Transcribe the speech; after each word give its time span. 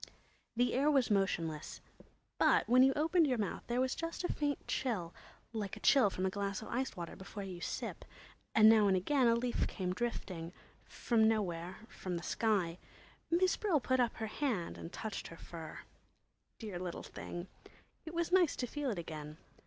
The 0.55 0.73
air 0.73 0.89
was 0.89 1.11
motionless, 1.11 1.79
but 2.39 2.67
when 2.67 2.81
you 2.81 2.91
opened 2.95 3.27
your 3.27 3.37
mouth 3.37 3.61
there 3.67 3.79
was 3.79 3.93
just 3.93 4.23
a 4.23 4.33
faint 4.33 4.67
chill, 4.67 5.13
like 5.53 5.77
a 5.77 5.79
chill 5.79 6.09
from 6.09 6.25
a 6.25 6.31
glass 6.31 6.63
of 6.63 6.69
iced 6.69 6.97
water 6.97 7.15
before 7.15 7.43
you 7.43 7.61
sip, 7.61 8.03
and 8.55 8.67
now 8.67 8.87
and 8.87 8.97
again 8.97 9.27
a 9.27 9.35
leaf 9.35 9.67
came 9.67 9.93
drifting—from 9.93 11.27
nowhere, 11.27 11.77
from 11.87 12.17
the 12.17 12.23
sky. 12.23 12.79
Miss 13.29 13.55
Brill 13.55 13.79
put 13.79 13.99
up 13.99 14.15
her 14.15 14.25
hand 14.25 14.75
and 14.75 14.91
touched 14.91 15.27
her 15.27 15.37
fur. 15.37 15.81
Dear 16.57 16.79
little 16.79 17.03
thing! 17.03 17.45
It 18.03 18.15
was 18.15 18.31
nice 18.31 18.55
to 18.55 18.65
feel 18.65 18.89
it 18.89 18.97
again. 18.97 19.37